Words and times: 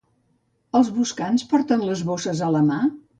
Els 0.79 0.87
boscans 0.95 1.45
porten 1.51 1.83
les 1.91 2.01
bosses 2.11 2.43
a 2.49 2.53
la 2.57 2.63
mà? 2.71 2.81